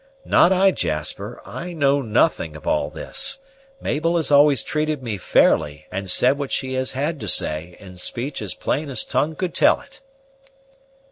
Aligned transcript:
"Not 0.25 0.51
I, 0.51 0.71
Jasper; 0.71 1.39
I 1.45 1.73
know 1.73 2.01
nothing 2.01 2.55
of 2.55 2.65
all 2.65 2.89
this. 2.89 3.37
Mabel 3.79 4.15
has 4.17 4.31
always 4.31 4.63
treated 4.63 5.03
me 5.03 5.17
fairly, 5.19 5.85
and 5.91 6.09
said 6.09 6.39
what 6.39 6.51
she 6.51 6.73
has 6.73 6.93
had 6.93 7.19
to 7.19 7.27
say 7.27 7.77
in 7.79 7.97
speech 7.97 8.41
as 8.41 8.55
plain 8.55 8.89
as 8.89 9.03
tongue 9.03 9.35
could 9.35 9.53
tell 9.53 9.79
it." 9.79 10.01